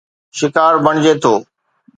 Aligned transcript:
شڪار 0.37 0.73
بڻجي 0.85 1.13
ٿو 1.23 1.33